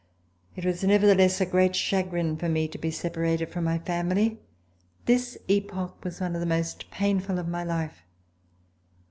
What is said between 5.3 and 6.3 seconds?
epoch was